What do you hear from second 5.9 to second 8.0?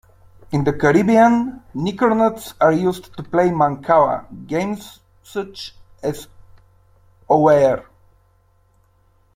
as oware.